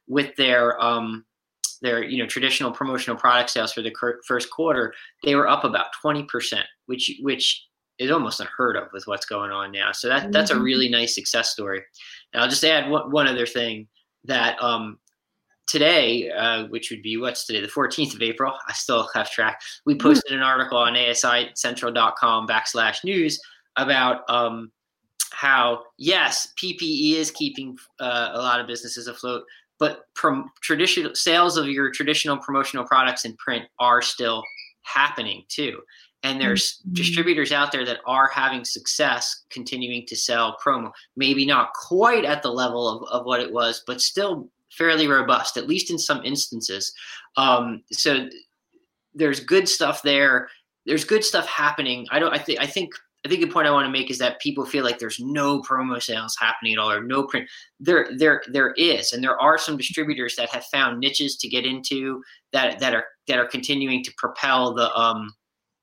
[0.07, 1.27] with their um,
[1.81, 3.95] their you know traditional promotional product sales for the
[4.27, 4.93] first quarter,
[5.25, 7.65] they were up about twenty percent, which which
[7.99, 9.93] is almost unheard of with what's going on now.
[9.93, 10.63] So that that's a mm-hmm.
[10.63, 11.83] really nice success story.
[12.33, 13.89] And I'll just add one, one other thing
[14.25, 14.99] that um,
[15.67, 18.53] today, uh, which would be what's today, the 14th of April.
[18.67, 19.61] I still have track.
[19.85, 20.07] We mm-hmm.
[20.07, 23.41] posted an article on ASICentral.com backslash news
[23.77, 24.73] about um,
[25.33, 29.45] how yes, PPE is keeping uh, a lot of businesses afloat,
[29.79, 34.43] but prom- traditional sales of your traditional promotional products in print are still
[34.83, 35.81] happening too.
[36.23, 36.95] And there's mm-hmm.
[36.95, 42.43] distributors out there that are having success continuing to sell promo maybe not quite at
[42.43, 46.25] the level of, of what it was but still fairly robust at least in some
[46.25, 46.93] instances.
[47.37, 48.29] Um, so
[49.15, 50.49] there's good stuff there.
[50.87, 52.07] There's good stuff happening.
[52.11, 52.93] I don't i think i think
[53.29, 55.61] I think the point I want to make is that people feel like there's no
[55.61, 57.47] promo sales happening at all or no print.
[57.79, 61.67] There, there, there is, and there are some distributors that have found niches to get
[61.67, 62.23] into
[62.55, 65.35] that that are that are continuing to propel the um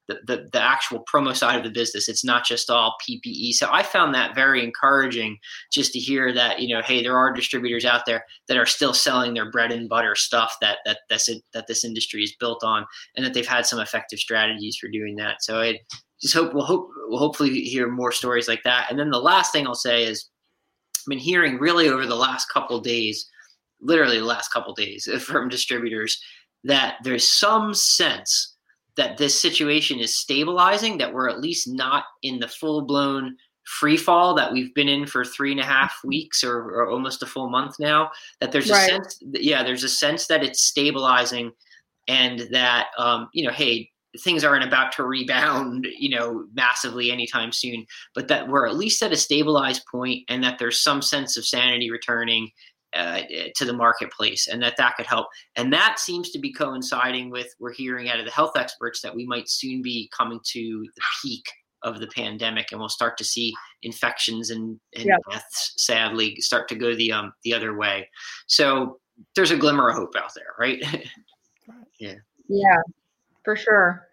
[0.08, 2.10] the, the, the actual promo side of the business.
[2.10, 3.54] It's not just all PPE.
[3.54, 5.38] So I found that very encouraging
[5.72, 8.94] just to hear that, you know, hey, there are distributors out there that are still
[8.94, 12.64] selling their bread and butter stuff that that that's it, that this industry is built
[12.64, 15.42] on and that they've had some effective strategies for doing that.
[15.42, 15.80] So I
[16.26, 18.88] just hope we'll hope we'll hopefully hear more stories like that.
[18.90, 20.28] And then the last thing I'll say is
[20.98, 23.30] I've been hearing really over the last couple days,
[23.80, 26.20] literally the last couple days from distributors
[26.64, 28.56] that there's some sense
[28.98, 33.36] that this situation is stabilizing, that we're at least not in the full blown
[33.66, 37.22] free fall that we've been in for three and a half weeks or, or almost
[37.22, 38.10] a full month now.
[38.42, 38.90] That there's right.
[38.90, 41.52] a sense, yeah, there's a sense that it's stabilizing,
[42.08, 43.92] and that um, you know, hey,
[44.24, 49.02] things aren't about to rebound, you know, massively anytime soon, but that we're at least
[49.02, 52.50] at a stabilized point and that there's some sense of sanity returning
[52.96, 53.22] uh,
[53.56, 55.28] to the marketplace and that that could help.
[55.56, 59.16] And that seems to be coinciding with we're hearing out of the health experts that
[59.16, 61.46] we might soon be coming to the peak
[61.84, 65.20] of the pandemic and we'll start to see infections and, and yep.
[65.30, 68.10] deaths sadly start to go the um the other way.
[68.48, 69.00] So
[69.36, 70.82] there's a glimmer of hope out there, right?
[72.00, 72.16] yeah.
[72.48, 72.82] Yeah,
[73.46, 74.08] for sure.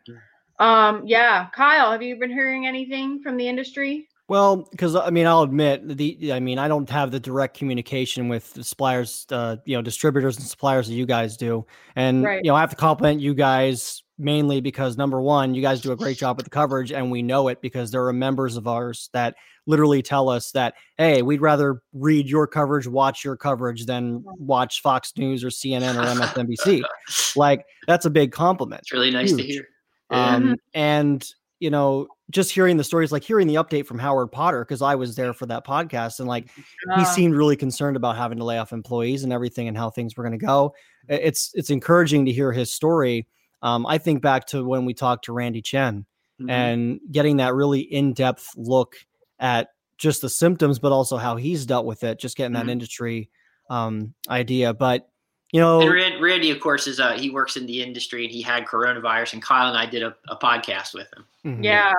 [0.60, 4.08] Um, yeah, Kyle, have you been hearing anything from the industry?
[4.32, 6.32] Well, because I mean, I'll admit the.
[6.32, 10.38] I mean, I don't have the direct communication with the suppliers, uh, you know, distributors
[10.38, 11.66] and suppliers that you guys do,
[11.96, 12.40] and right.
[12.42, 15.92] you know, I have to compliment you guys mainly because number one, you guys do
[15.92, 18.66] a great job with the coverage, and we know it because there are members of
[18.66, 19.34] ours that
[19.66, 24.80] literally tell us that, hey, we'd rather read your coverage, watch your coverage, than watch
[24.80, 26.80] Fox News or CNN or MSNBC.
[27.36, 28.80] like that's a big compliment.
[28.80, 29.40] It's really nice Huge.
[29.42, 29.68] to hear.
[30.08, 30.54] Um, mm-hmm.
[30.72, 31.22] and
[31.62, 34.94] you know, just hearing the stories, like hearing the update from Howard Potter, because I
[34.94, 36.48] was there for that podcast, and like
[36.90, 39.90] uh, he seemed really concerned about having to lay off employees and everything, and how
[39.90, 40.74] things were going to go.
[41.08, 43.28] It's it's encouraging to hear his story.
[43.62, 46.06] Um, I think back to when we talked to Randy Chen
[46.40, 46.50] mm-hmm.
[46.50, 48.96] and getting that really in depth look
[49.38, 49.68] at
[49.98, 52.18] just the symptoms, but also how he's dealt with it.
[52.18, 52.66] Just getting mm-hmm.
[52.66, 53.30] that industry
[53.70, 55.08] um, idea, but
[55.52, 58.40] you know, and Randy, of course, is uh, he works in the industry and he
[58.40, 61.26] had coronavirus, and Kyle and I did a, a podcast with him.
[61.44, 61.64] Mm-hmm.
[61.64, 61.92] Yeah,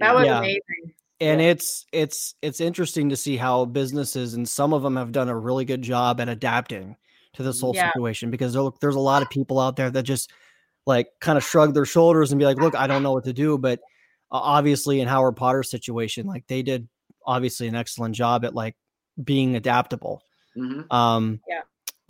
[0.00, 0.38] that was yeah.
[0.38, 0.94] amazing.
[1.20, 1.48] And yeah.
[1.48, 5.36] it's it's it's interesting to see how businesses and some of them have done a
[5.36, 6.96] really good job at adapting
[7.34, 7.90] to this whole yeah.
[7.92, 10.32] situation because there's a lot of people out there that just
[10.86, 13.32] like kind of shrug their shoulders and be like, "Look, I don't know what to
[13.32, 13.80] do." But
[14.32, 16.88] uh, obviously, in Howard Potter's situation, like they did
[17.26, 18.76] obviously an excellent job at like
[19.22, 20.22] being adaptable.
[20.56, 20.92] Mm-hmm.
[20.92, 21.60] Um, yeah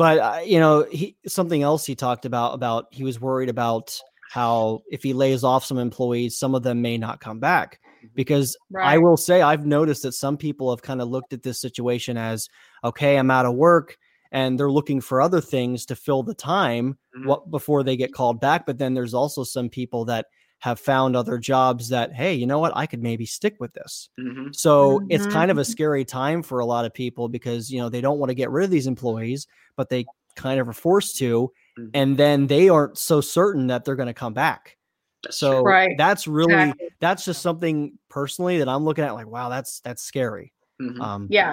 [0.01, 4.01] but uh, you know, he something else he talked about about he was worried about
[4.31, 7.81] how if he lays off some employees, some of them may not come back.
[7.99, 8.15] Mm-hmm.
[8.15, 8.95] Because right.
[8.95, 12.17] I will say, I've noticed that some people have kind of looked at this situation
[12.17, 12.49] as,
[12.85, 13.99] okay, I'm out of work,
[14.31, 17.27] and they're looking for other things to fill the time mm-hmm.
[17.27, 18.67] what, before they get called back.
[18.67, 20.27] But then there's also some people that
[20.61, 24.11] have found other jobs that hey you know what i could maybe stick with this
[24.21, 24.49] mm-hmm.
[24.53, 25.07] so mm-hmm.
[25.09, 28.03] it's kind of a scary time for a lot of people because you know they
[28.03, 30.05] don't want to get rid of these employees but they
[30.37, 31.91] kind of are forced to mm-hmm.
[31.95, 34.77] and then they aren't so certain that they're going to come back
[35.23, 35.97] that's so right.
[35.99, 36.89] that's really exactly.
[37.01, 41.01] that's just something personally that i'm looking at like wow that's that's scary mm-hmm.
[41.01, 41.53] um, yeah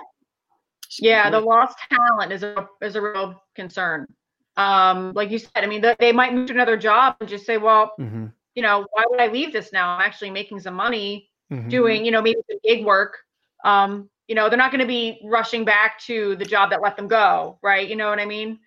[1.00, 4.08] yeah the lost talent is a is a real concern
[4.56, 7.58] um like you said i mean they might move to another job and just say
[7.58, 9.90] well mm-hmm you know, why would I leave this now?
[9.90, 11.70] I'm actually making some money mm-hmm.
[11.70, 13.20] doing, you know, maybe some gig work.
[13.64, 16.98] Um, you know, they're not going to be rushing back to the job that let
[16.98, 17.88] them go, right?
[17.88, 18.58] You know what I mean?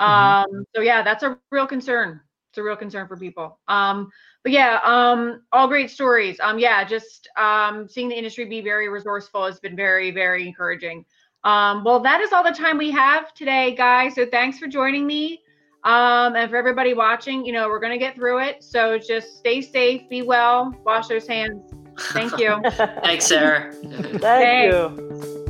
[0.00, 0.56] Mm-hmm.
[0.56, 2.20] Um, so yeah, that's a real concern.
[2.50, 3.58] It's a real concern for people.
[3.68, 4.10] Um,
[4.42, 6.38] but yeah, um, all great stories.
[6.40, 11.04] Um, yeah, just um, seeing the industry be very resourceful has been very, very encouraging.
[11.44, 14.14] Um, well, that is all the time we have today, guys.
[14.14, 15.42] So thanks for joining me.
[15.84, 18.64] Um, and for everybody watching, you know, we're going to get through it.
[18.64, 21.62] So just stay safe, be well, wash those hands.
[22.12, 22.60] Thank you.
[23.02, 23.72] Thanks, Sarah.
[23.72, 25.44] Thank you.